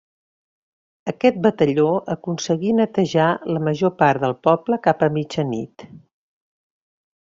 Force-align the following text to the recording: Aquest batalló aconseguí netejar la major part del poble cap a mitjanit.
Aquest 1.11 1.37
batalló 1.43 1.85
aconseguí 2.15 2.73
netejar 2.79 3.29
la 3.53 3.63
major 3.69 3.95
part 4.03 4.27
del 4.27 4.37
poble 4.51 4.83
cap 4.89 5.09
a 5.11 5.15
mitjanit. 5.23 5.91